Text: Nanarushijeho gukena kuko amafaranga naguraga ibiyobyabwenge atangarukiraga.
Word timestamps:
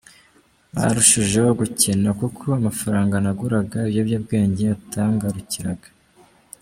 Nanarushijeho 0.71 1.49
gukena 1.59 2.09
kuko 2.21 2.43
amafaranga 2.59 3.15
naguraga 3.25 3.77
ibiyobyabwenge 3.85 4.63
atangarukiraga. 4.77 5.89